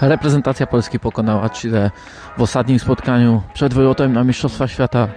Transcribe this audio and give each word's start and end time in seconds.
Reprezentacja 0.00 0.66
Polski 0.66 0.98
pokonała 0.98 1.50
Chile 1.50 1.90
w 2.38 2.42
ostatnim 2.42 2.78
spotkaniu 2.78 3.42
przed 3.54 3.74
wylotem 3.74 4.12
na 4.12 4.24
Mistrzostwa 4.24 4.68
Świata 4.68 5.08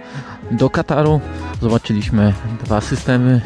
do 0.50 0.70
Kataru. 0.70 1.20
Zobaczyliśmy 1.60 2.32
dwa 2.64 2.80
systemy, 2.80 3.40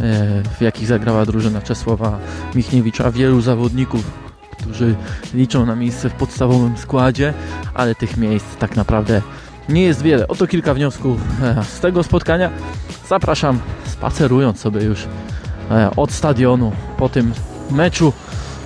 e, 0.00 0.42
w 0.58 0.60
jakich 0.60 0.86
zagrała 0.86 1.26
drużyna 1.26 1.60
Czesława 1.60 2.18
Michniewicza. 2.54 3.10
Wielu 3.10 3.40
zawodników, 3.40 4.10
którzy 4.60 4.94
liczą 5.34 5.66
na 5.66 5.76
miejsce 5.76 6.10
w 6.10 6.12
podstawowym 6.12 6.76
składzie, 6.76 7.34
ale 7.74 7.94
tych 7.94 8.16
miejsc 8.16 8.56
tak 8.56 8.76
naprawdę 8.76 9.22
nie 9.68 9.82
jest 9.82 10.02
wiele. 10.02 10.28
Oto 10.28 10.46
kilka 10.46 10.74
wniosków 10.74 11.20
e, 11.42 11.64
z 11.64 11.80
tego 11.80 12.02
spotkania. 12.02 12.50
Zapraszam 13.08 13.58
spacerując 13.84 14.60
sobie 14.60 14.82
już 14.82 15.06
e, 15.70 15.90
od 15.96 16.12
stadionu 16.12 16.72
po 16.96 17.08
tym 17.08 17.32
meczu. 17.70 18.12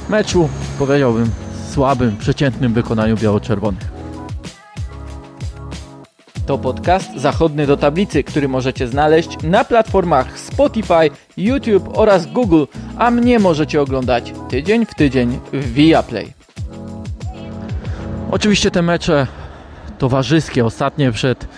Meczu 0.08 0.48
powiedziałbym 0.78 1.45
słabym, 1.76 2.16
przeciętnym 2.16 2.72
wykonaniu 2.72 3.16
biało-czerwonych. 3.16 3.88
To 6.46 6.58
podcast 6.58 7.16
zachodny 7.16 7.66
do 7.66 7.76
tablicy, 7.76 8.24
który 8.24 8.48
możecie 8.48 8.88
znaleźć 8.88 9.42
na 9.42 9.64
platformach 9.64 10.38
Spotify, 10.38 11.10
YouTube 11.36 11.98
oraz 11.98 12.26
Google, 12.26 12.64
a 12.98 13.10
mnie 13.10 13.38
możecie 13.38 13.80
oglądać 13.80 14.32
tydzień 14.48 14.86
w 14.86 14.94
tydzień 14.94 15.38
w 15.52 15.72
Viaplay. 15.72 16.32
Oczywiście 18.30 18.70
te 18.70 18.82
mecze 18.82 19.26
towarzyskie, 19.98 20.64
ostatnie 20.64 21.12
przed 21.12 21.48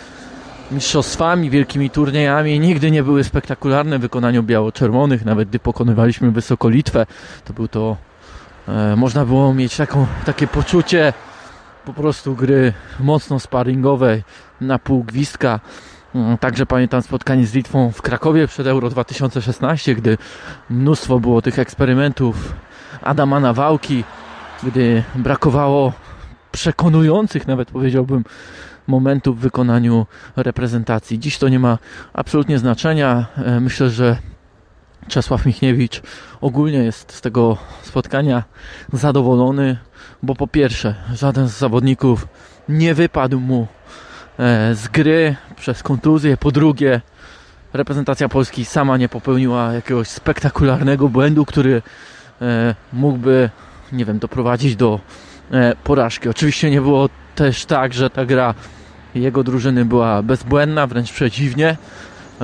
mistrzostwami, 0.71 1.51
wielkimi 1.51 1.91
turniejami 1.91 2.61
nigdy 2.61 2.91
nie 2.91 3.03
były 3.03 3.25
spektakularne 3.25 3.99
w 3.99 4.03
wykonaniu 4.03 4.43
biało-czerwonych, 4.43 5.25
nawet 5.25 5.49
gdy 5.49 5.59
pokonywaliśmy 5.59 6.31
wysoko 6.31 6.69
Litwę, 6.69 7.07
to 7.45 7.53
był 7.53 7.69
to 7.69 8.08
można 8.97 9.25
było 9.25 9.55
mieć 9.55 9.77
taką, 9.77 10.07
takie 10.27 10.47
poczucie 10.47 11.13
po 11.85 11.93
prostu 11.93 12.35
gry 12.35 12.73
mocno 13.01 13.41
sparingowej 13.41 14.23
na 14.61 14.79
pół 14.79 15.05
gwizdka. 15.05 15.61
Mm, 16.15 16.39
Także 16.39 16.67
pamiętam 16.67 17.03
spotkanie 17.03 17.47
z 17.47 17.55
Litwą 17.55 17.93
w 17.93 18.03
Krakowie 18.03 18.47
przed 18.47 18.67
Euro 18.67 18.91
2016, 18.91 19.95
gdy 19.95 20.19
mnóstwo 20.71 21.21
było 21.21 21.43
tych 21.43 21.59
eksperymentów 21.59 22.55
Adama 23.03 23.41
Nawałki, 23.41 24.05
gdy 24.63 25.03
brakowało 25.15 25.93
przekonujących 26.53 27.47
nawet 27.47 27.71
powiedziałbym 27.71 28.25
momentów 28.87 29.39
w 29.39 29.41
wykonaniu 29.41 30.07
reprezentacji. 30.37 31.19
Dziś 31.19 31.39
to 31.39 31.49
nie 31.49 31.59
ma 31.59 31.79
absolutnie 32.13 32.59
znaczenia. 32.59 33.27
E, 33.37 33.61
Myślę, 33.61 33.91
że 33.91 34.17
Czesław 35.09 35.47
Michniewicz 35.47 36.03
ogólnie 36.41 36.79
jest 36.79 37.13
z 37.13 37.21
tego 37.21 37.57
spotkania 37.83 38.45
zadowolony, 38.93 39.77
bo 40.23 40.35
po 40.35 40.47
pierwsze, 40.47 40.95
żaden 41.15 41.49
z 41.49 41.59
zawodników 41.59 42.29
nie 42.69 42.95
wypadł 42.95 43.41
mu 43.41 43.67
e, 44.39 44.75
z 44.75 44.89
gry 44.89 45.37
przez 45.57 45.83
kontuzję. 45.83 46.37
Po 46.37 46.51
drugie, 46.51 47.01
reprezentacja 47.73 48.29
Polski 48.29 48.65
sama 48.65 48.97
nie 48.97 49.09
popełniła 49.09 49.73
jakiegoś 49.73 50.09
spektakularnego 50.09 51.09
błędu, 51.09 51.45
który 51.45 51.83
e, 52.43 52.75
mógłby, 52.93 53.51
nie 53.93 54.05
wiem, 54.05 54.19
doprowadzić 54.19 54.77
do 54.77 55.01
e, 55.51 55.77
porażki. 55.85 56.29
Oczywiście 56.29 56.71
nie 56.71 56.81
było 56.81 57.09
też 57.35 57.65
tak, 57.65 57.95
że 57.95 58.11
ta 58.11 58.27
gra 58.27 58.55
jego 59.15 59.45
drużyny 59.45 59.85
była 59.85 60.23
bezbłędna, 60.23 60.87
wręcz 60.87 61.13
przeciwnie. 61.13 61.77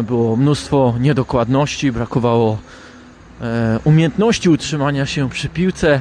Było 0.02 0.36
mnóstwo 0.36 0.94
niedokładności, 1.00 1.92
brakowało 1.92 2.58
e, 3.40 3.78
umiejętności 3.84 4.48
utrzymania 4.50 5.06
się 5.06 5.30
przy 5.30 5.48
piłce, 5.48 6.00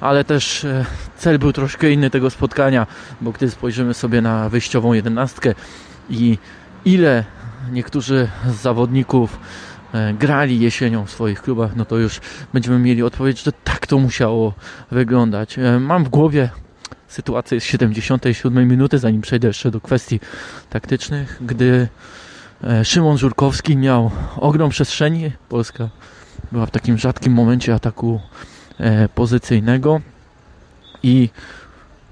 ale 0.00 0.24
też 0.24 0.64
e, 0.64 0.84
cel 1.16 1.38
był 1.38 1.52
troszkę 1.52 1.90
inny 1.90 2.10
tego 2.10 2.30
spotkania, 2.30 2.86
bo 3.20 3.32
gdy 3.32 3.50
spojrzymy 3.50 3.94
sobie 3.94 4.22
na 4.22 4.48
wyjściową 4.48 4.92
jedenastkę 4.92 5.54
i 6.10 6.38
ile 6.84 7.24
niektórzy 7.72 8.28
z 8.46 8.54
zawodników 8.54 9.40
e, 9.94 10.14
grali 10.14 10.60
jesienią 10.60 11.06
w 11.06 11.10
swoich 11.10 11.42
klubach, 11.42 11.76
no 11.76 11.84
to 11.84 11.98
już 11.98 12.20
będziemy 12.52 12.78
mieli 12.78 13.02
odpowiedź, 13.02 13.42
że 13.42 13.52
tak 13.52 13.86
to 13.86 13.98
musiało 13.98 14.54
wyglądać. 14.90 15.56
Mam 15.80 16.04
w 16.04 16.08
głowie 16.08 16.50
sytuację 17.08 17.60
z 17.60 17.64
77 17.64 18.68
minuty, 18.68 18.98
zanim 18.98 19.20
przejdę 19.20 19.48
jeszcze 19.48 19.70
do 19.70 19.80
kwestii 19.80 20.20
taktycznych, 20.70 21.38
gdy 21.40 21.88
Szymon 22.84 23.18
Żurkowski 23.18 23.76
miał 23.76 24.10
ogrom 24.36 24.70
przestrzeni. 24.70 25.32
Polska 25.48 25.88
była 26.52 26.66
w 26.66 26.70
takim 26.70 26.98
rzadkim 26.98 27.32
momencie 27.32 27.74
ataku 27.74 28.20
e, 28.80 29.08
pozycyjnego 29.08 30.00
i 31.02 31.28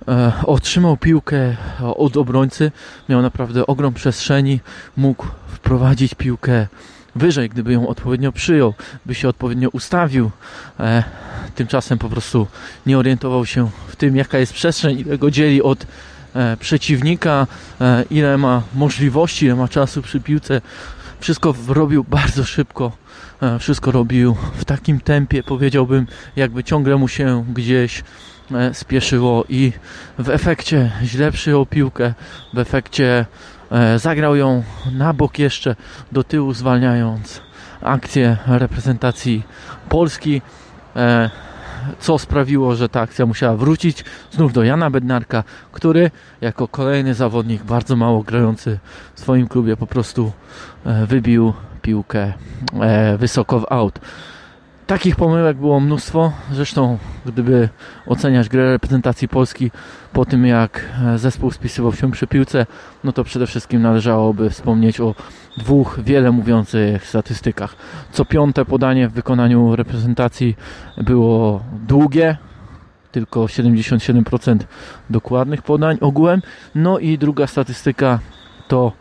e, 0.09 0.33
otrzymał 0.45 0.97
piłkę 0.97 1.57
od 1.97 2.17
obrońcy. 2.17 2.73
Miał 3.09 3.23
naprawdę 3.23 3.67
ogrom 3.67 3.95
przestrzeni, 3.95 4.61
mógł 4.97 5.27
wprowadzić 5.49 6.15
piłkę 6.15 6.67
wyżej, 7.15 7.49
gdyby 7.49 7.73
ją 7.73 7.89
odpowiednio 7.89 8.33
przyjął, 8.33 8.75
by 9.07 9.15
się 9.15 9.29
odpowiednio 9.29 9.69
ustawił. 9.69 10.31
E, 10.81 11.05
tymczasem 11.55 11.99
po 11.99 12.09
prostu 12.09 12.47
nie 12.87 12.99
orientował 12.99 13.47
się 13.47 13.71
w 13.89 13.97
tym, 13.97 14.17
jaka 14.17 14.39
jest 14.39 14.53
przestrzeń, 14.53 14.99
ile 14.99 15.19
go 15.19 15.31
dzieli 15.31 15.63
od 15.63 15.83
e, 15.83 15.87
przeciwnika, 16.61 17.47
e, 17.81 18.05
ile 18.11 18.39
ma 18.39 18.63
możliwości, 18.75 19.47
ile 19.47 19.55
ma 19.55 19.69
czasu 19.69 20.03
przy 20.03 20.21
piłce. 20.21 20.61
Wszystko 21.21 21.55
robił 21.69 22.05
bardzo 22.05 22.45
szybko. 22.45 22.93
E, 23.43 23.59
wszystko 23.59 23.91
robił 23.91 24.37
w 24.55 24.65
takim 24.65 25.01
tempie, 25.01 25.43
powiedziałbym, 25.43 26.07
jakby 26.37 26.65
ciągle 26.65 26.97
mu 26.97 27.09
się 27.09 27.45
gdzieś 27.55 28.03
e, 28.53 28.75
spieszyło 28.75 29.45
i 29.49 29.73
w 30.19 30.31
efekcie 30.31 30.93
źle 31.03 31.33
przyjął 31.33 31.67
piłkę, 31.67 32.15
w 32.55 32.59
efekcie 32.59 33.27
e, 33.71 33.99
zagrał 33.99 34.37
ją 34.37 34.63
na 34.93 35.13
bok 35.13 35.39
jeszcze 35.39 35.77
do 36.13 36.25
tyłu, 36.25 36.55
zwalniając 36.55 37.41
akcję 37.83 38.37
reprezentacji 38.47 39.43
Polski. 39.89 40.43
Co 42.01 42.19
sprawiło, 42.19 42.75
że 42.75 42.89
ta 42.89 43.01
akcja 43.01 43.27
musiała 43.27 43.57
wrócić 43.57 44.05
znów 44.31 44.53
do 44.53 44.63
Jana 44.65 44.91
Bednarka, 44.91 45.45
który 45.73 46.11
jako 46.41 46.69
kolejny 46.69 47.15
zawodnik 47.15 47.63
bardzo 47.63 47.97
mało 47.97 48.23
grający 48.23 48.79
w 49.15 49.21
swoim 49.21 49.49
klubie 49.49 49.77
po 49.77 49.87
prostu 49.87 50.33
e, 50.85 51.07
wybił 51.07 51.53
piłkę 51.83 52.33
e, 52.81 53.19
wysoko 53.19 53.61
w 53.61 53.67
aut. 53.71 54.01
Takich 54.87 55.17
pomyłek 55.17 55.57
było 55.57 55.81
mnóstwo. 55.81 56.33
Zresztą, 56.53 56.99
gdyby 57.27 57.69
oceniać 58.07 58.49
grę 58.49 58.71
reprezentacji 58.71 59.29
Polski 59.29 59.71
po 60.13 60.25
tym, 60.25 60.47
jak 60.47 60.85
e, 61.05 61.19
zespół 61.19 61.51
spisywał 61.51 61.93
się 61.93 62.11
przy 62.11 62.27
piłce, 62.27 62.67
no 63.05 63.13
to 63.13 63.25
przede 63.25 63.47
wszystkim 63.47 63.83
należałoby 63.83 64.51
wspomnieć 64.51 65.01
o 65.01 65.15
dwóch 65.59 66.01
wiele 66.05 66.33
mówiących 66.33 67.07
statystykach. 67.07 67.77
Co 68.13 68.25
piąte 68.25 68.65
podanie 68.65 69.09
w 69.09 69.13
wykonaniu 69.13 69.77
reprezentacji 69.77 70.57
było 70.99 71.61
długie, 71.89 72.37
tylko 73.13 73.41
77% 73.41 74.59
dokładnych 75.11 75.63
podań 75.63 75.99
ogółem. 76.01 76.43
No 76.75 76.99
i 76.99 77.19
druga 77.19 77.47
statystyka 77.47 78.19
to 78.69 78.93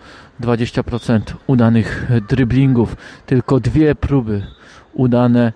20% 0.41 1.21
udanych 1.47 2.11
dryblingów, 2.29 2.95
tylko 3.25 3.59
dwie 3.59 3.95
próby 3.95 4.41
udane 4.93 5.53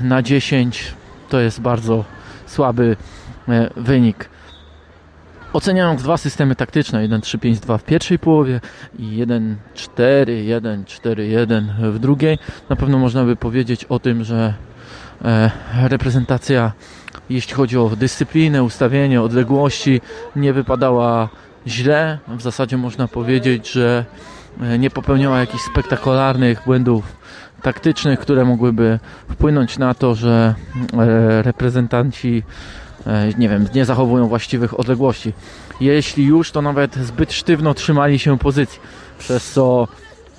na 0.00 0.22
10. 0.22 0.94
To 1.28 1.40
jest 1.40 1.60
bardzo 1.60 2.04
słaby 2.46 2.96
e, 3.48 3.70
wynik. 3.76 4.28
Oceniając 5.52 6.02
dwa 6.02 6.16
systemy 6.16 6.56
taktyczne, 6.56 7.08
1-3-5-2 7.08 7.78
w 7.78 7.84
pierwszej 7.84 8.18
połowie 8.18 8.60
i 8.98 9.26
1-4-1-4-1 9.26 11.92
w 11.92 11.98
drugiej, 11.98 12.38
na 12.68 12.76
pewno 12.76 12.98
można 12.98 13.24
by 13.24 13.36
powiedzieć 13.36 13.84
o 13.84 13.98
tym, 13.98 14.24
że 14.24 14.54
e, 15.24 15.50
reprezentacja, 15.88 16.72
jeśli 17.30 17.54
chodzi 17.54 17.78
o 17.78 17.90
dyscyplinę, 17.96 18.62
ustawienie, 18.62 19.22
odległości, 19.22 20.00
nie 20.36 20.52
wypadała 20.52 21.28
źle. 21.66 22.18
W 22.28 22.42
zasadzie 22.42 22.76
można 22.76 23.08
powiedzieć, 23.08 23.72
że 23.72 24.04
e, 24.60 24.78
nie 24.78 24.90
popełniała 24.90 25.40
jakichś 25.40 25.64
spektakularnych 25.64 26.62
błędów 26.66 27.16
taktycznych, 27.64 28.18
które 28.18 28.44
mogłyby 28.44 28.98
wpłynąć 29.30 29.78
na 29.78 29.94
to, 29.94 30.14
że 30.14 30.54
e, 30.92 31.42
reprezentanci 31.42 32.42
e, 33.06 33.28
nie 33.38 33.48
wiem, 33.48 33.66
nie 33.74 33.84
zachowują 33.84 34.28
właściwych 34.28 34.80
odległości. 34.80 35.32
Jeśli 35.80 36.24
już, 36.24 36.50
to 36.50 36.62
nawet 36.62 36.94
zbyt 36.94 37.32
sztywno 37.32 37.74
trzymali 37.74 38.18
się 38.18 38.38
pozycji, 38.38 38.80
przez 39.18 39.52
co 39.52 39.88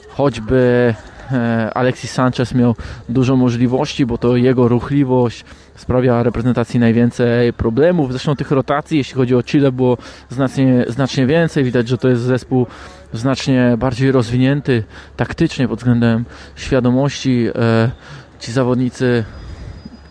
choćby 0.09 0.93
e, 1.31 1.71
Alexis 1.73 2.11
Sanchez 2.11 2.53
miał 2.53 2.75
dużo 3.09 3.35
możliwości, 3.35 4.05
bo 4.05 4.17
to 4.17 4.35
jego 4.35 4.67
ruchliwość 4.67 5.45
sprawia 5.75 6.23
reprezentacji 6.23 6.79
najwięcej 6.79 7.53
problemów. 7.53 8.11
Zresztą 8.11 8.35
tych 8.35 8.51
rotacji, 8.51 8.97
jeśli 8.97 9.15
chodzi 9.15 9.35
o 9.35 9.43
Chile, 9.43 9.71
było 9.71 9.97
znacznie, 10.29 10.85
znacznie 10.87 11.25
więcej. 11.25 11.63
Widać, 11.63 11.87
że 11.87 11.97
to 11.97 12.09
jest 12.09 12.21
zespół 12.21 12.67
znacznie 13.13 13.75
bardziej 13.77 14.11
rozwinięty 14.11 14.83
taktycznie 15.17 15.67
pod 15.67 15.79
względem 15.79 16.25
świadomości. 16.55 17.47
E, 17.55 17.91
ci 18.39 18.51
zawodnicy 18.51 19.23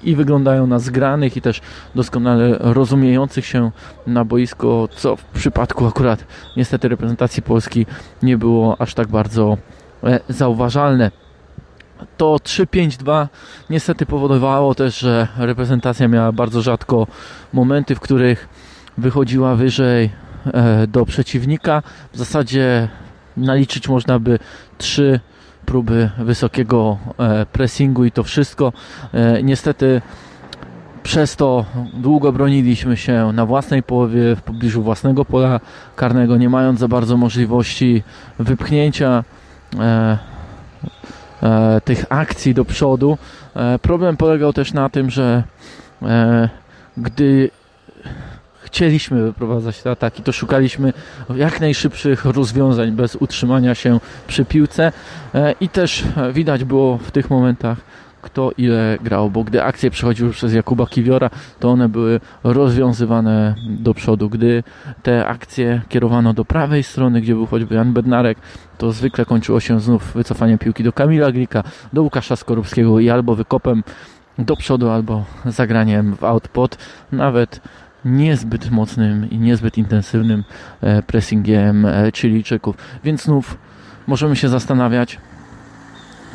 i 0.02 0.16
wyglądają 0.16 0.66
na 0.66 0.78
zgranych 0.78 1.36
i 1.36 1.40
też 1.40 1.60
doskonale 1.94 2.56
rozumiejących 2.60 3.46
się 3.46 3.70
na 4.06 4.24
boisko, 4.24 4.88
co 4.96 5.16
w 5.16 5.24
przypadku 5.24 5.86
akurat 5.86 6.24
niestety 6.56 6.88
reprezentacji 6.88 7.42
Polski 7.42 7.86
nie 8.22 8.38
było 8.38 8.80
aż 8.80 8.94
tak 8.94 9.08
bardzo 9.08 9.58
e, 10.04 10.20
zauważalne. 10.28 11.23
To 12.16 12.36
3-5-2 12.36 13.28
niestety 13.70 14.06
powodowało 14.06 14.74
też, 14.74 14.98
że 14.98 15.28
reprezentacja 15.36 16.08
miała 16.08 16.32
bardzo 16.32 16.62
rzadko 16.62 17.06
momenty, 17.52 17.94
w 17.94 18.00
których 18.00 18.48
wychodziła 18.98 19.54
wyżej 19.54 20.10
e, 20.46 20.86
do 20.86 21.06
przeciwnika. 21.06 21.82
W 22.12 22.18
zasadzie 22.18 22.88
naliczyć 23.36 23.88
można 23.88 24.18
by 24.18 24.38
trzy 24.78 25.20
próby 25.66 26.10
wysokiego 26.18 26.98
e, 27.18 27.46
pressingu 27.46 28.04
i 28.04 28.12
to 28.12 28.22
wszystko. 28.22 28.72
E, 29.12 29.42
niestety 29.42 30.02
przez 31.02 31.36
to 31.36 31.64
długo 31.94 32.32
broniliśmy 32.32 32.96
się 32.96 33.30
na 33.32 33.46
własnej 33.46 33.82
połowie, 33.82 34.36
w 34.36 34.42
pobliżu 34.42 34.82
własnego 34.82 35.24
pola 35.24 35.60
karnego, 35.96 36.36
nie 36.36 36.48
mając 36.48 36.80
za 36.80 36.88
bardzo 36.88 37.16
możliwości 37.16 38.02
wypchnięcia 38.38 39.24
tych 41.84 42.04
akcji 42.08 42.54
do 42.54 42.64
przodu. 42.64 43.18
Problem 43.82 44.16
polegał 44.16 44.52
też 44.52 44.72
na 44.72 44.88
tym, 44.88 45.10
że 45.10 45.42
gdy 46.96 47.50
chcieliśmy 48.74 49.22
wyprowadzać 49.22 49.82
te 49.82 49.90
ataki, 49.90 50.22
to 50.22 50.32
szukaliśmy 50.32 50.92
jak 51.36 51.60
najszybszych 51.60 52.24
rozwiązań 52.24 52.92
bez 52.92 53.16
utrzymania 53.16 53.74
się 53.74 54.00
przy 54.26 54.44
piłce 54.44 54.92
e, 55.34 55.54
i 55.60 55.68
też 55.68 56.04
widać 56.32 56.64
było 56.64 56.98
w 56.98 57.10
tych 57.10 57.30
momentach 57.30 57.78
kto 58.24 58.50
ile 58.58 58.98
grał, 59.02 59.30
bo 59.30 59.44
gdy 59.44 59.62
akcje 59.62 59.90
przechodziły 59.90 60.30
przez 60.30 60.54
Jakuba 60.54 60.86
Kiwiora, 60.86 61.30
to 61.60 61.70
one 61.70 61.88
były 61.88 62.20
rozwiązywane 62.44 63.54
do 63.68 63.94
przodu. 63.94 64.30
Gdy 64.30 64.62
te 65.02 65.26
akcje 65.26 65.82
kierowano 65.88 66.34
do 66.34 66.44
prawej 66.44 66.82
strony, 66.82 67.20
gdzie 67.20 67.34
był 67.34 67.46
choćby 67.46 67.74
Jan 67.74 67.92
Bednarek, 67.92 68.38
to 68.78 68.92
zwykle 68.92 69.24
kończyło 69.24 69.60
się 69.60 69.80
znów 69.80 70.12
wycofaniem 70.14 70.58
piłki 70.58 70.84
do 70.84 70.92
Kamila 70.92 71.32
Glika, 71.32 71.62
do 71.92 72.02
Łukasza 72.02 72.36
Skorupskiego 72.36 73.00
i 73.00 73.10
albo 73.10 73.34
wykopem 73.34 73.82
do 74.38 74.56
przodu, 74.56 74.90
albo 74.90 75.24
zagraniem 75.46 76.16
w 76.16 76.24
output. 76.24 76.78
Nawet 77.12 77.60
niezbyt 78.04 78.70
mocnym 78.70 79.30
i 79.30 79.38
niezbyt 79.38 79.78
intensywnym 79.78 80.44
e, 80.80 81.02
pressingiem 81.02 81.86
e, 81.86 82.12
Chilijczyków. 82.14 82.76
Więc 83.04 83.22
znów 83.22 83.58
możemy 84.06 84.36
się 84.36 84.48
zastanawiać, 84.48 85.18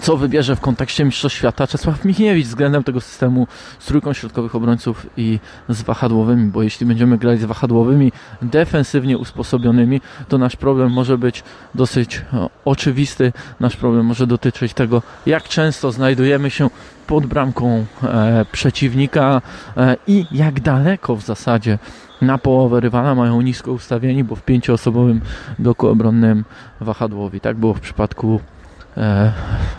co 0.01 0.17
wybierze 0.17 0.55
w 0.55 0.59
kontekście 0.59 1.05
Mistrzostw 1.05 1.37
Świata 1.37 1.67
Czesław 1.67 2.05
Michniewicz 2.05 2.47
względem 2.47 2.83
tego 2.83 3.01
systemu 3.01 3.47
z 3.79 3.85
trójką 3.85 4.13
środkowych 4.13 4.55
obrońców 4.55 5.07
i 5.17 5.39
z 5.69 5.81
wahadłowymi, 5.81 6.51
bo 6.51 6.63
jeśli 6.63 6.85
będziemy 6.85 7.17
grali 7.17 7.37
z 7.37 7.45
wahadłowymi 7.45 8.11
defensywnie 8.41 9.17
usposobionymi, 9.17 10.01
to 10.27 10.37
nasz 10.37 10.55
problem 10.55 10.91
może 10.91 11.17
być 11.17 11.43
dosyć 11.75 12.21
oczywisty. 12.65 13.33
Nasz 13.59 13.75
problem 13.75 14.05
może 14.05 14.27
dotyczyć 14.27 14.73
tego, 14.73 15.01
jak 15.25 15.43
często 15.43 15.91
znajdujemy 15.91 16.49
się 16.49 16.69
pod 17.07 17.25
bramką 17.25 17.85
e, 18.03 18.45
przeciwnika 18.51 19.41
e, 19.77 19.95
i 20.07 20.25
jak 20.31 20.59
daleko 20.59 21.15
w 21.15 21.21
zasadzie 21.21 21.79
na 22.21 22.37
połowę 22.37 22.79
rywala 22.79 23.15
mają 23.15 23.41
nisko 23.41 23.71
ustawieni, 23.71 24.23
bo 24.23 24.35
w 24.35 24.43
pięcioosobowym 24.43 25.21
bloku 25.59 25.87
obronnym 25.87 26.45
wahadłowi. 26.81 27.39
Tak 27.41 27.57
było 27.57 27.73
w 27.73 27.79
przypadku 27.79 28.39
e, 28.55 28.58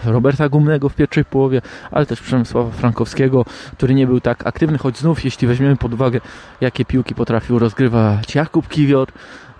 Roberta 0.04 0.48
Gumnego 0.48 0.88
w 0.88 0.94
pierwszej 0.94 1.24
połowie, 1.24 1.62
ale 1.90 2.06
też 2.06 2.20
Przemysława 2.20 2.70
Frankowskiego, 2.70 3.44
który 3.72 3.94
nie 3.94 4.06
był 4.06 4.20
tak 4.20 4.46
aktywny, 4.46 4.78
choć 4.78 4.98
znów 4.98 5.24
jeśli 5.24 5.48
weźmiemy 5.48 5.76
pod 5.76 5.94
uwagę 5.94 6.20
jakie 6.60 6.84
piłki 6.84 7.14
potrafił 7.14 7.58
rozgrywać 7.58 8.34
Jakub 8.34 8.68
Kiwior, 8.68 9.08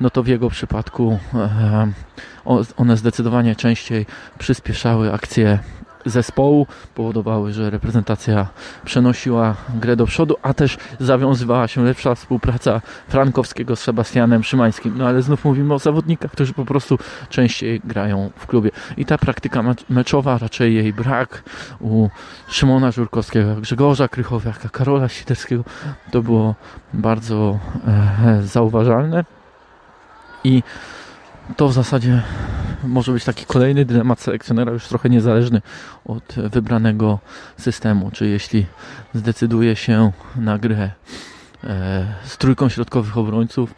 no 0.00 0.10
to 0.10 0.22
w 0.22 0.26
jego 0.26 0.50
przypadku 0.50 1.18
one 2.76 2.96
zdecydowanie 2.96 3.56
częściej 3.56 4.06
przyspieszały 4.38 5.12
akcję 5.12 5.58
zespołu 6.04 6.66
powodowały, 6.94 7.52
że 7.52 7.70
reprezentacja 7.70 8.46
przenosiła 8.84 9.54
grę 9.74 9.96
do 9.96 10.06
przodu, 10.06 10.36
a 10.42 10.54
też 10.54 10.78
zawiązywała 11.00 11.68
się 11.68 11.84
lepsza 11.84 12.14
współpraca 12.14 12.80
Frankowskiego 13.08 13.76
z 13.76 13.80
Sebastianem 13.80 14.44
Szymańskim. 14.44 14.94
No 14.98 15.06
ale 15.06 15.22
znów 15.22 15.44
mówimy 15.44 15.74
o 15.74 15.78
zawodnikach, 15.78 16.30
którzy 16.30 16.52
po 16.52 16.64
prostu 16.64 16.98
częściej 17.28 17.80
grają 17.84 18.30
w 18.36 18.46
klubie. 18.46 18.70
I 18.96 19.04
ta 19.04 19.18
praktyka 19.18 19.64
meczowa, 19.88 20.38
raczej 20.38 20.74
jej 20.74 20.92
brak 20.92 21.42
u 21.80 22.08
Szymona 22.48 22.90
Żurkowskiego, 22.90 23.54
Grzegorza 23.54 24.08
Krychowiaka, 24.08 24.68
Karola 24.68 25.08
Siderskiego, 25.08 25.64
to 26.10 26.22
było 26.22 26.54
bardzo 26.94 27.58
e, 27.86 28.42
zauważalne. 28.42 29.24
I 30.44 30.62
to 31.56 31.68
w 31.68 31.72
zasadzie 31.72 32.22
może 32.84 33.12
być 33.12 33.24
taki 33.24 33.46
kolejny 33.46 33.84
dylemat 33.84 34.20
selekcjonera, 34.20 34.72
już 34.72 34.88
trochę 34.88 35.10
niezależny 35.10 35.62
od 36.04 36.34
wybranego 36.34 37.18
systemu. 37.58 38.10
Czy 38.10 38.28
jeśli 38.28 38.66
zdecyduje 39.14 39.76
się 39.76 40.12
na 40.36 40.58
grę 40.58 40.90
e, 41.64 42.06
z 42.24 42.36
trójką 42.36 42.68
środkowych 42.68 43.18
obrońców, 43.18 43.74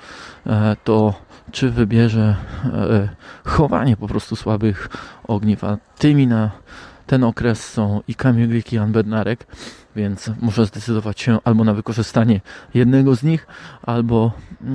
e, 0.47 0.77
to 0.85 1.15
czy 1.53 1.71
wybierze 1.71 2.37
e, 2.65 3.09
chowanie 3.45 3.97
po 3.97 4.09
prostu 4.09 4.37
słabych 4.37 4.89
ogniw, 5.25 5.65
a 5.65 5.79
tymi 5.99 6.27
na 6.27 6.51
ten 7.07 7.25
okres 7.25 7.71
są 7.71 8.01
i 8.09 8.15
Kamil 8.15 8.49
Glik 8.49 8.73
i 8.73 8.77
Jan 8.77 8.93
Bednarek, 8.93 9.47
więc 9.97 10.31
może 10.41 10.67
zdecydować 10.67 11.21
się 11.21 11.39
albo 11.45 11.65
na 11.65 11.75
wykorzystanie 11.75 12.41
jednego 12.75 13.17
z 13.17 13.23
nich, 13.23 13.47
albo 13.83 14.33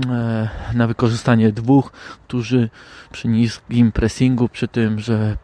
e, 0.10 0.50
na 0.74 0.88
wykorzystanie 0.88 1.52
dwóch, 1.52 1.92
którzy 2.28 2.70
przy 3.12 3.28
niskim 3.28 3.92
pressingu, 3.92 4.50
przy 4.50 4.68
tym, 4.68 5.00
że 5.00 5.38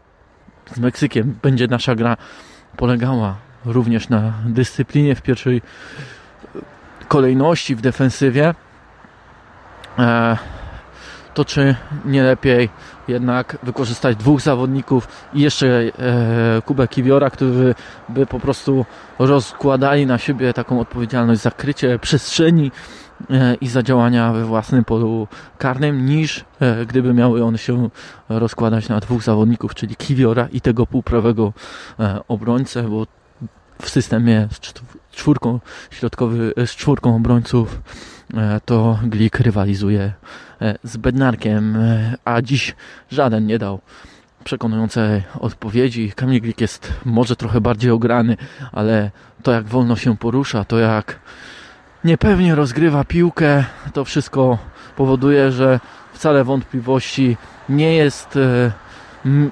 z 0.75 0.79
Meksykiem 0.79 1.35
będzie 1.41 1.67
nasza 1.67 1.95
gra 1.95 2.17
polegała 2.77 3.35
również 3.65 4.09
na 4.09 4.33
dyscyplinie 4.45 5.15
w 5.15 5.21
pierwszej 5.21 5.61
kolejności 7.07 7.75
w 7.75 7.81
defensywie, 7.81 8.53
e, 9.99 10.37
to 11.33 11.45
czy 11.45 11.75
nie 12.05 12.23
lepiej 12.23 12.69
jednak 13.07 13.57
wykorzystać 13.63 14.15
dwóch 14.17 14.41
zawodników 14.41 15.07
i 15.33 15.41
jeszcze 15.41 15.67
e, 15.67 16.61
Kubę 16.65 16.87
Kiwiora, 16.87 17.29
którzy 17.29 17.75
by 18.09 18.25
po 18.25 18.39
prostu 18.39 18.85
rozkładali 19.19 20.05
na 20.05 20.17
siebie 20.17 20.53
taką 20.53 20.79
odpowiedzialność 20.79 21.41
za 21.41 21.51
krycie 21.51 21.99
przestrzeni 21.99 22.71
e, 23.29 23.55
i 23.55 23.67
za 23.67 23.83
działania 23.83 24.33
we 24.33 24.45
własnym 24.45 24.83
polu 24.83 25.27
karnym, 25.57 26.05
niż 26.05 26.45
e, 26.59 26.85
gdyby 26.85 27.13
miały 27.13 27.43
one 27.43 27.57
się 27.57 27.89
rozkładać 28.29 28.89
na 28.89 28.99
dwóch 28.99 29.23
zawodników, 29.23 29.75
czyli 29.75 29.95
Kiwiora 29.95 30.47
i 30.51 30.61
tego 30.61 30.87
półprawego 30.87 31.53
e, 31.99 32.19
obrońcę, 32.27 32.83
bo 32.83 33.05
w 33.83 33.89
systemie 33.89 34.47
z 34.51 34.59
czwórką 35.11 35.59
środkowy, 35.91 36.53
z 36.65 36.69
czwórką 36.69 37.15
obrońców 37.15 37.81
e, 38.33 38.61
to 38.65 38.99
Glik 39.03 39.39
rywalizuje 39.39 40.13
e, 40.61 40.75
z 40.83 40.97
Bednarkiem, 40.97 41.75
e, 41.75 42.15
a 42.25 42.41
dziś 42.41 42.75
żaden 43.11 43.45
nie 43.45 43.59
dał 43.59 43.79
przekonującej 44.43 45.23
odpowiedzi. 45.39 46.11
Kamil 46.15 46.41
Glik 46.41 46.61
jest 46.61 46.93
może 47.05 47.35
trochę 47.35 47.61
bardziej 47.61 47.91
ograny, 47.91 48.37
ale 48.71 49.11
to 49.43 49.51
jak 49.51 49.65
wolno 49.65 49.95
się 49.95 50.17
porusza, 50.17 50.65
to 50.65 50.79
jak 50.79 51.19
niepewnie 52.03 52.55
rozgrywa 52.55 53.03
piłkę, 53.03 53.63
to 53.93 54.05
wszystko 54.05 54.57
powoduje, 54.95 55.51
że 55.51 55.79
wcale 56.13 56.43
wątpliwości 56.43 57.37
nie 57.69 57.95
jest 57.95 58.39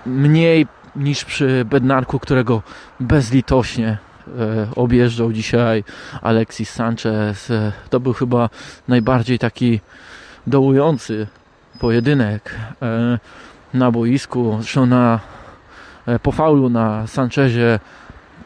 mniej 0.05 0.67
niż 0.95 1.25
przy 1.25 1.65
Bednarku, 1.65 2.19
którego 2.19 2.61
bezlitośnie 2.99 3.97
objeżdżał 4.75 5.33
dzisiaj 5.33 5.83
Alexis 6.21 6.69
Sanchez. 6.69 7.51
E, 7.51 7.71
to 7.89 7.99
był 7.99 8.13
chyba 8.13 8.49
najbardziej 8.87 9.39
taki 9.39 9.79
dołujący 10.47 11.27
pojedynek 11.79 12.55
e, 12.81 13.19
na 13.73 13.91
boisku. 13.91 14.57
Zresztą 14.59 14.85
na, 14.85 15.19
po 16.23 16.31
faulu 16.31 16.69
na 16.69 17.07
Sanchezie 17.07 17.79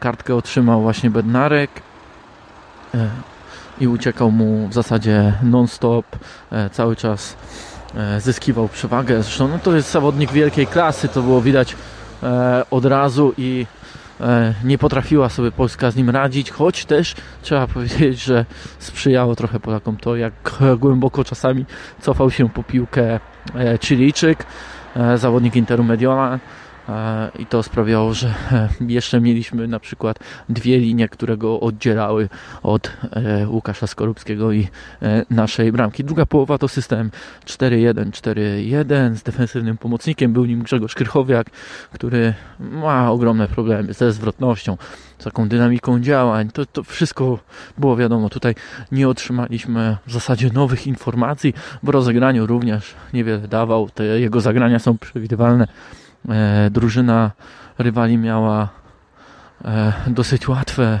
kartkę 0.00 0.34
otrzymał 0.34 0.82
właśnie 0.82 1.10
Bednarek 1.10 1.70
i 3.80 3.88
uciekał 3.88 4.30
mu 4.30 4.68
w 4.68 4.74
zasadzie 4.74 5.32
non-stop, 5.42 6.04
cały 6.72 6.96
czas 6.96 7.36
zyskiwał 8.18 8.68
przewagę. 8.68 9.22
Zresztą 9.22 9.48
no 9.48 9.58
to 9.58 9.76
jest 9.76 9.90
zawodnik 9.90 10.32
wielkiej 10.32 10.66
klasy, 10.66 11.08
to 11.08 11.22
było 11.22 11.40
widać 11.40 11.76
od 12.70 12.84
razu 12.84 13.34
i 13.38 13.66
E, 13.66 13.85
nie 14.64 14.78
potrafiła 14.78 15.28
sobie 15.28 15.52
Polska 15.52 15.90
z 15.90 15.96
nim 15.96 16.10
radzić, 16.10 16.50
choć 16.50 16.84
też 16.84 17.14
trzeba 17.42 17.66
powiedzieć, 17.74 18.24
że 18.24 18.44
sprzyjało 18.78 19.36
trochę 19.36 19.60
Polakom 19.60 19.96
to, 19.96 20.16
jak 20.16 20.32
głęboko 20.78 21.24
czasami 21.24 21.64
cofał 22.00 22.30
się 22.30 22.48
po 22.48 22.62
piłkę 22.62 23.20
e, 23.54 23.78
Chilijczyk, 23.78 24.46
e, 24.96 25.18
zawodnik 25.18 25.56
Interu 25.56 25.84
Mediolan. 25.84 26.38
I 27.38 27.46
to 27.46 27.62
sprawiało, 27.62 28.14
że 28.14 28.34
jeszcze 28.80 29.20
mieliśmy 29.20 29.68
na 29.68 29.80
przykład 29.80 30.18
dwie 30.48 30.78
linie, 30.78 31.08
które 31.08 31.36
go 31.36 31.60
oddzielały 31.60 32.28
od 32.62 32.92
e, 33.12 33.48
Łukasza 33.48 33.86
Skorupskiego 33.86 34.52
i 34.52 34.68
e, 35.02 35.24
naszej 35.30 35.72
bramki. 35.72 36.04
Druga 36.04 36.26
połowa 36.26 36.58
to 36.58 36.68
system 36.68 37.10
4-1, 37.46 38.10
4-1 38.10 39.14
z 39.14 39.22
defensywnym 39.22 39.76
pomocnikiem. 39.76 40.32
Był 40.32 40.44
nim 40.44 40.62
Grzegorz 40.62 40.94
Krychowiak, 40.94 41.50
który 41.92 42.34
ma 42.60 43.10
ogromne 43.10 43.48
problemy 43.48 43.92
ze 43.92 44.12
zwrotnością, 44.12 44.76
z 45.18 45.24
taką 45.24 45.48
dynamiką 45.48 46.00
działań. 46.00 46.50
To, 46.50 46.66
to 46.66 46.82
wszystko 46.82 47.38
było 47.78 47.96
wiadomo. 47.96 48.28
Tutaj 48.28 48.54
nie 48.92 49.08
otrzymaliśmy 49.08 49.96
w 50.06 50.12
zasadzie 50.12 50.50
nowych 50.50 50.86
informacji. 50.86 51.54
W 51.82 51.88
rozegraniu 51.88 52.46
również 52.46 52.94
niewiele 53.12 53.48
dawał. 53.48 53.88
Te 53.90 54.04
jego 54.04 54.40
zagrania 54.40 54.78
są 54.78 54.98
przewidywalne. 54.98 55.68
E, 56.28 56.70
drużyna 56.70 57.30
rywali 57.78 58.18
miała 58.18 58.68
e, 59.64 59.92
dosyć 60.06 60.48
łatwe 60.48 61.00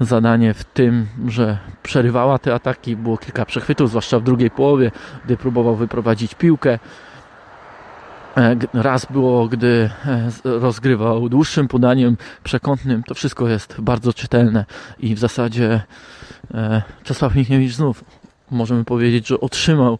zadanie 0.00 0.54
w 0.54 0.64
tym, 0.64 1.06
że 1.28 1.58
przerywała 1.82 2.38
te 2.38 2.54
ataki. 2.54 2.96
Było 2.96 3.18
kilka 3.18 3.44
przechwytów, 3.44 3.88
zwłaszcza 3.88 4.18
w 4.18 4.22
drugiej 4.22 4.50
połowie, 4.50 4.90
gdy 5.24 5.36
próbował 5.36 5.76
wyprowadzić 5.76 6.34
piłkę. 6.34 6.78
E, 8.36 8.56
raz 8.74 9.06
było, 9.10 9.48
gdy 9.48 9.90
rozgrywał 10.44 11.28
dłuższym 11.28 11.68
podaniem 11.68 12.16
przekątnym. 12.44 13.02
To 13.02 13.14
wszystko 13.14 13.48
jest 13.48 13.80
bardzo 13.80 14.12
czytelne 14.12 14.64
i 14.98 15.14
w 15.14 15.18
zasadzie 15.18 15.80
Czesław 17.02 17.34
Michniewicz 17.34 17.72
znów 17.72 18.04
możemy 18.50 18.84
powiedzieć, 18.84 19.26
że 19.26 19.40
otrzymał 19.40 19.98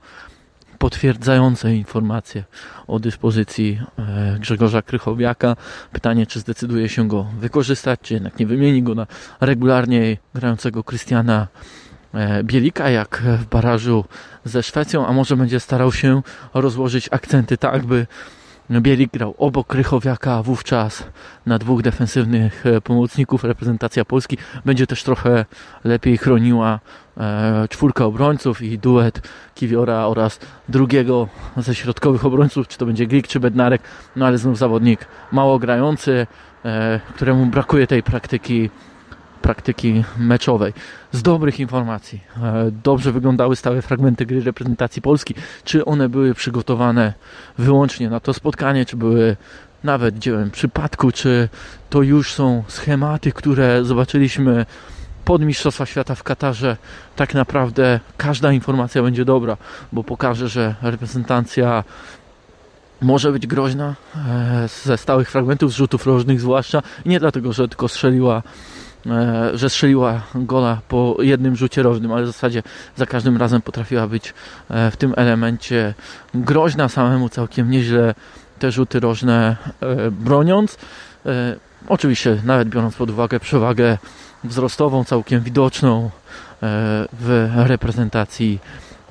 potwierdzające 0.83 1.75
informacje 1.75 2.45
o 2.87 2.99
dyspozycji 2.99 3.81
e, 3.99 4.37
Grzegorza 4.41 4.83
Krychowiaka. 4.83 5.57
Pytanie, 5.93 6.27
czy 6.27 6.41
zdecyduje 6.41 6.89
się 6.89 7.09
go 7.09 7.27
wykorzystać, 7.39 8.01
czy 8.03 8.15
jednak 8.15 8.39
nie 8.39 8.47
wymieni 8.47 8.83
go 8.83 8.95
na 8.95 9.07
regularnie 9.41 10.17
grającego 10.35 10.85
Krystiana 10.85 11.49
e, 12.15 12.45
Bielika, 12.45 12.91
jak 12.91 13.23
w 13.39 13.47
barażu 13.47 14.05
ze 14.45 14.63
Szwecją, 14.63 15.07
a 15.07 15.13
może 15.13 15.37
będzie 15.37 15.61
starał 15.61 15.93
się 15.93 16.23
rozłożyć 16.55 17.09
akcenty 17.13 17.59
tak, 17.59 17.87
by 17.87 18.07
Bielik 18.71 19.13
grał 19.13 19.35
obok 19.39 19.67
Krychowiaka, 19.67 20.43
wówczas 20.43 21.05
na 21.47 21.59
dwóch 21.59 21.83
defensywnych 21.83 22.67
e, 22.67 22.81
pomocników 22.81 23.45
reprezentacja 23.45 24.05
Polski 24.05 24.39
będzie 24.65 24.87
też 24.87 25.03
trochę 25.03 25.45
lepiej 25.85 26.19
chroniła 26.19 26.81
czwórka 27.71 28.05
obrońców 28.05 28.63
i 28.63 28.79
duet 28.79 29.29
Kiwiora 29.55 30.07
oraz 30.07 30.39
drugiego 30.69 31.29
ze 31.57 31.75
środkowych 31.75 32.25
obrońców, 32.25 32.69
czy 32.69 32.79
to 32.79 32.87
będzie 32.87 33.07
Glik 33.07 33.29
czy 33.29 33.41
Bednarek, 33.41 33.83
no 34.17 34.27
ale 34.27 34.39
znów 34.39 34.59
zawodnik 34.59 35.07
mało 35.33 35.59
grający, 35.59 36.27
e, 36.65 37.01
któremu 37.15 37.47
brakuje 37.47 37.87
tej 37.87 38.03
praktyki 38.03 38.71
praktyki 39.43 40.05
meczowej. 40.17 40.73
Z 41.13 41.23
dobrych 41.23 41.61
informacji. 41.61 42.21
E, 42.43 42.71
dobrze 42.85 43.13
wyglądały 43.13 43.57
stałe 43.57 43.83
fragmenty 43.83 44.27
gry 44.27 44.41
reprezentacji 44.41 45.03
Polski. 45.03 45.35
Czy 45.65 45.85
one 45.85 46.09
były 46.09 46.35
przygotowane 46.35 47.13
wyłącznie 47.59 48.11
na 48.11 48.21
to 48.21 48.35
spotkanie, 48.35 48.87
czy 48.87 48.97
były 48.97 49.37
nawet 49.85 50.19
dziełem 50.19 50.51
przypadku, 50.51 51.13
czy 51.13 51.49
to 51.91 52.03
już 52.03 52.33
są 52.33 52.65
schematy, 52.69 53.33
które 53.33 53.85
zobaczyliśmy 53.85 54.67
pod 55.25 55.43
Mistrzostwa 55.43 55.87
Świata 55.87 56.15
w 56.15 56.23
Katarze. 56.23 56.77
Tak 57.17 57.35
naprawdę 57.35 58.01
każda 58.17 58.53
informacja 58.53 59.03
będzie 59.03 59.25
dobra, 59.25 59.57
bo 59.93 60.05
pokaże, 60.05 60.49
że 60.49 60.75
reprezentacja 60.83 61.85
może 63.01 63.33
być 63.33 63.47
groźna 63.47 63.95
e, 64.17 64.69
ze 64.85 64.99
stałych 64.99 65.31
fragmentów, 65.31 65.73
z 65.73 65.77
rzutów 65.77 66.07
rożnych 66.07 66.41
zwłaszcza. 66.41 66.83
Nie 67.07 67.21
dlatego, 67.21 67.53
że 67.53 67.69
tylko 67.69 67.89
strzeliła 67.89 68.43
E, 69.07 69.51
że 69.59 69.71
strzeliła 69.71 70.21
gola 70.35 70.81
po 70.89 71.17
jednym 71.21 71.57
rzucie 71.57 71.83
rożnym, 71.83 72.13
ale 72.13 72.23
w 72.23 72.27
zasadzie 72.27 72.63
za 72.97 73.07
każdym 73.07 73.37
razem 73.37 73.63
potrafiła 73.63 74.07
być 74.07 74.35
e, 74.71 74.91
w 74.91 74.97
tym 74.97 75.15
elemencie 75.17 75.95
groźna 76.35 76.89
samemu 76.89 77.29
całkiem 77.29 77.71
nieźle 77.71 78.15
te 78.59 78.73
rzuty 78.73 79.01
rożne 79.01 79.57
broniąc. 80.11 80.79
Oczywiście 81.89 82.43
nawet 82.45 82.69
biorąc 82.69 82.95
pod 82.95 83.11
uwagę 83.11 83.41
przewagę 83.41 83.99
wzrostową 84.45 85.05
całkiem 85.05 85.41
widoczną 85.41 86.11
w 87.13 87.51
reprezentacji 87.57 88.59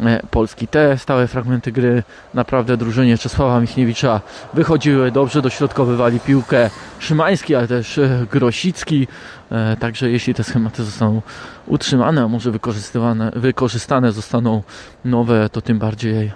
E, 0.05 0.21
Polski. 0.31 0.67
Te 0.67 0.97
stałe 0.97 1.27
fragmenty 1.27 1.71
gry 1.71 2.03
naprawdę 2.33 2.77
drużynie 2.77 3.17
Czesława 3.17 3.59
Michniewicza 3.59 4.21
wychodziły 4.53 5.11
dobrze, 5.11 5.41
dośrodkowywali 5.41 6.19
piłkę 6.19 6.69
Szymański, 6.99 7.55
ale 7.55 7.67
też 7.67 7.97
e, 7.97 8.25
Grosicki. 8.31 9.07
E, 9.51 9.77
także 9.77 10.11
jeśli 10.11 10.33
te 10.33 10.43
schematy 10.43 10.83
zostaną 10.83 11.21
utrzymane, 11.67 12.23
a 12.23 12.27
może 12.27 12.51
wykorzystywane, 12.51 13.31
wykorzystane 13.35 14.11
zostaną 14.11 14.63
nowe, 15.05 15.49
to 15.49 15.61
tym 15.61 15.79
bardziej 15.79 16.31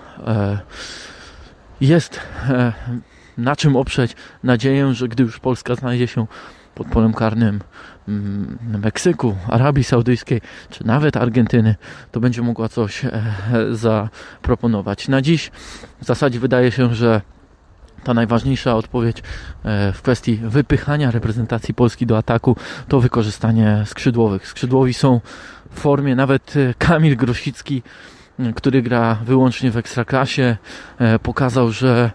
jest 1.81 2.19
na 3.37 3.55
czym 3.55 3.75
oprzeć 3.75 4.15
nadzieję, 4.43 4.93
że 4.93 5.07
gdy 5.07 5.23
już 5.23 5.39
Polska 5.39 5.75
znajdzie 5.75 6.07
się 6.07 6.25
pod 6.75 6.87
polem 6.87 7.13
karnym 7.13 7.59
Meksyku, 8.83 9.35
Arabii 9.47 9.83
Saudyjskiej, 9.83 10.41
czy 10.69 10.87
nawet 10.87 11.17
Argentyny, 11.17 11.75
to 12.11 12.19
będzie 12.19 12.41
mogła 12.41 12.69
coś 12.69 13.05
e, 13.05 13.11
zaproponować. 13.71 15.07
Na 15.07 15.21
dziś 15.21 15.51
w 16.01 16.05
zasadzie 16.05 16.39
wydaje 16.39 16.71
się, 16.71 16.95
że 16.95 17.21
ta 18.03 18.13
najważniejsza 18.13 18.75
odpowiedź 18.75 19.23
e, 19.63 19.93
w 19.93 20.01
kwestii 20.01 20.35
wypychania 20.43 21.11
reprezentacji 21.11 21.73
Polski 21.73 22.05
do 22.05 22.17
ataku 22.17 22.55
to 22.87 22.99
wykorzystanie 22.99 23.83
skrzydłowych. 23.85 24.47
Skrzydłowi 24.47 24.93
są 24.93 25.21
w 25.71 25.79
formie, 25.79 26.15
nawet 26.15 26.53
e, 26.55 26.73
Kamil 26.77 27.17
Grosicki, 27.17 27.83
który 28.55 28.81
gra 28.81 29.15
wyłącznie 29.15 29.71
w 29.71 29.77
ekstraklasie, 29.77 30.57
pokazał, 31.23 31.71
że 31.71 32.11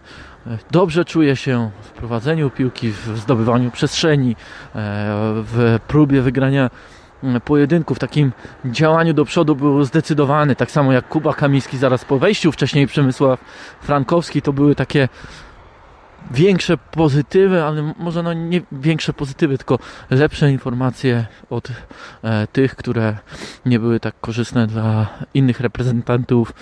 dobrze 0.70 1.04
czuje 1.04 1.36
się 1.36 1.70
w 1.82 1.90
prowadzeniu 1.90 2.50
piłki, 2.50 2.90
w 2.90 3.18
zdobywaniu 3.18 3.70
przestrzeni, 3.70 4.30
e, 4.30 4.34
w 5.44 5.78
próbie 5.88 6.22
wygrania 6.22 6.70
pojedynku, 7.44 7.94
w 7.94 7.98
takim 7.98 8.32
działaniu 8.64 9.14
do 9.14 9.24
przodu 9.24 9.56
był 9.56 9.84
zdecydowany, 9.84 10.56
tak 10.56 10.70
samo 10.70 10.92
jak 10.92 11.08
Kuba 11.08 11.34
Kamiński 11.34 11.78
zaraz 11.78 12.04
po 12.04 12.18
wejściu, 12.18 12.52
wcześniej 12.52 12.86
Przemysław 12.86 13.40
Frankowski, 13.80 14.42
to 14.42 14.52
były 14.52 14.74
takie 14.74 15.08
większe 16.30 16.76
pozytywy, 16.76 17.62
ale 17.62 17.94
może 17.98 18.22
no 18.22 18.32
nie 18.32 18.62
większe 18.72 19.12
pozytywy, 19.12 19.58
tylko 19.58 19.78
lepsze 20.10 20.52
informacje 20.52 21.26
od 21.50 21.68
e, 22.22 22.46
tych, 22.46 22.76
które 22.76 23.16
nie 23.66 23.78
były 23.78 24.00
tak 24.00 24.14
korzystne 24.20 24.66
dla 24.66 25.06
innych 25.34 25.60
reprezentantów 25.60 26.52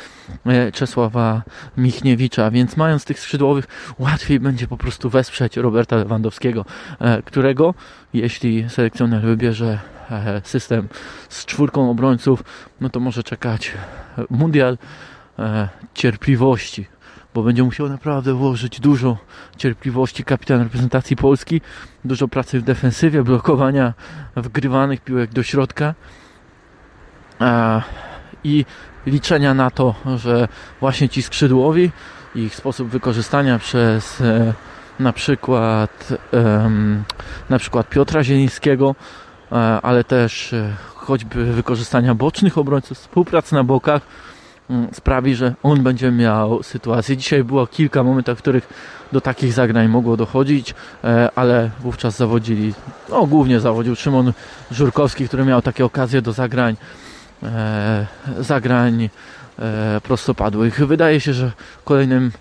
e, 0.47 0.73
Czesława 0.73 1.43
Michniewicza, 1.77 2.51
więc 2.51 2.77
mając 2.77 3.05
tych 3.05 3.21
skrzydłowych 3.21 3.95
łatwiej 3.99 4.41
będzie 4.41 4.69
po 4.69 4.77
prostu 4.77 5.11
wesprzeć 5.11 5.57
Roberta 5.57 5.97
Lewandowskiego, 5.97 6.65
e, 7.01 7.23
którego 7.23 7.75
jeśli 8.13 8.71
selekcjoner 8.71 9.23
wybierze 9.23 9.79
e, 10.11 10.41
system 10.45 10.89
z 11.29 11.47
czwórką 11.47 11.91
obrońców, 11.91 12.45
no 12.81 12.91
to 12.91 13.01
może 13.01 13.23
czekać 13.23 13.73
mundial 14.31 14.79
e, 15.39 15.69
cierpliwości 15.95 16.87
bo 17.35 17.43
będzie 17.43 17.63
musiał 17.63 17.89
naprawdę 17.89 18.35
włożyć 18.35 18.81
dużo 18.81 19.17
cierpliwości 19.57 20.25
kapitan 20.25 20.63
reprezentacji 20.63 21.17
Polski, 21.17 21.61
dużo 22.05 22.29
pracy 22.29 22.61
w 22.61 22.63
defensywie, 22.63 23.23
blokowania 23.23 23.95
wgrywanych 24.37 25.01
piłek 25.01 25.33
do 25.33 25.43
środka 25.43 25.95
i 28.45 28.65
liczenia 29.07 29.55
na 29.55 29.71
to, 29.71 29.95
że 30.17 30.49
właśnie 30.81 31.09
ci 31.09 31.23
skrzydłowi 31.23 31.91
ich 32.35 32.55
sposób 32.55 32.89
wykorzystania 32.89 33.59
przez 33.59 34.21
e, 34.21 34.55
na 35.01 35.13
przykład 35.13 36.09
na 37.51 37.59
przykład 37.59 37.89
Piotra 37.89 38.25
Zielińskiego, 38.25 38.95
e, 39.53 39.55
ale 39.83 40.05
też 40.05 40.53
e, 40.53 40.73
choćby 40.95 41.53
wykorzystania 41.53 42.15
bocznych 42.15 42.59
obrońców, 42.59 42.99
współpracy 42.99 43.55
na 43.55 43.65
bokach, 43.65 44.03
sprawi, 44.93 45.35
że 45.35 45.55
on 45.63 45.83
będzie 45.83 46.11
miał 46.11 46.63
sytuację. 46.63 47.17
Dzisiaj 47.17 47.45
było 47.45 47.67
kilka 47.67 48.03
momentów, 48.03 48.39
w 48.39 48.43
których 48.43 48.69
do 49.13 49.21
takich 49.21 49.53
zagrań 49.53 49.89
mogło 49.89 50.17
dochodzić, 50.17 50.75
e, 51.05 51.29
ale 51.35 51.71
wówczas 51.81 52.17
zawodzili, 52.17 52.75
no 53.09 53.27
głównie 53.27 53.61
zawodził 53.61 53.97
Szymon 53.97 54.33
Żurkowski, 54.71 55.29
który 55.29 55.45
miał 55.45 55.63
takie 55.63 55.85
okazje 55.85 56.23
do 56.23 56.33
zagrań 56.33 56.77
e, 57.43 58.07
zagrań 58.39 59.09
e, 59.59 60.01
prostopadłych. 60.03 60.87
Wydaje 60.87 61.21
się, 61.21 61.33
że 61.33 61.53
kolejnym 61.85 62.33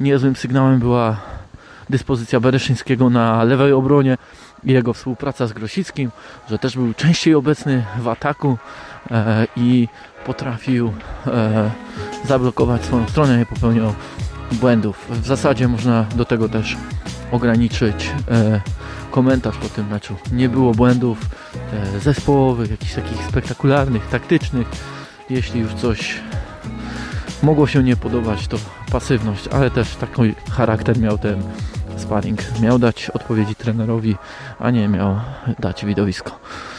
niezłym 0.00 0.36
sygnałem 0.36 0.78
była 0.78 1.16
dyspozycja 1.90 2.40
Bereszyńskiego 2.40 3.10
na 3.10 3.44
lewej 3.44 3.72
obronie 3.72 4.16
i 4.64 4.72
jego 4.72 4.92
współpraca 4.92 5.46
z 5.46 5.52
Grosickim, 5.52 6.10
że 6.50 6.58
też 6.58 6.76
był 6.76 6.94
częściej 6.94 7.34
obecny 7.34 7.84
w 7.98 8.08
ataku 8.08 8.58
i 9.56 9.88
potrafił 10.26 10.92
e, 11.26 11.70
zablokować 12.24 12.84
swoją 12.84 13.08
stronę, 13.08 13.38
nie 13.38 13.46
popełniał 13.46 13.94
błędów. 14.52 15.06
W 15.10 15.26
zasadzie 15.26 15.68
można 15.68 16.06
do 16.16 16.24
tego 16.24 16.48
też 16.48 16.76
ograniczyć 17.32 18.10
e, 18.30 18.60
komentarz 19.10 19.56
po 19.56 19.68
tym 19.68 19.88
meczu. 19.88 20.16
Nie 20.32 20.48
było 20.48 20.72
błędów 20.72 21.18
e, 21.72 22.00
zespołowych, 22.00 22.70
jakichś 22.70 22.94
takich 22.94 23.24
spektakularnych, 23.24 24.06
taktycznych. 24.06 24.68
Jeśli 25.30 25.60
już 25.60 25.74
coś 25.74 26.20
mogło 27.42 27.66
się 27.66 27.82
nie 27.82 27.96
podobać, 27.96 28.48
to 28.48 28.56
pasywność, 28.92 29.48
ale 29.48 29.70
też 29.70 29.96
taki 29.96 30.34
charakter 30.50 30.98
miał 30.98 31.18
ten 31.18 31.42
sparring. 31.96 32.60
Miał 32.60 32.78
dać 32.78 33.10
odpowiedzi 33.10 33.54
trenerowi, 33.54 34.16
a 34.58 34.70
nie 34.70 34.88
miał 34.88 35.20
dać 35.58 35.84
widowisko. 35.84 36.38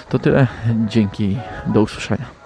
To 0.10 0.20
tyle. 0.20 0.48
Dzięki. 0.88 1.38
Do 1.68 1.82
usłyszenia. 1.82 2.43